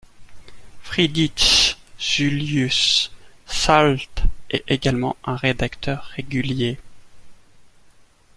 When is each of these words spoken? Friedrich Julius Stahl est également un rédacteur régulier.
Friedrich 0.81 1.77
Julius 1.99 3.11
Stahl 3.45 3.99
est 4.49 4.63
également 4.67 5.15
un 5.23 5.35
rédacteur 5.35 6.05
régulier. 6.15 6.79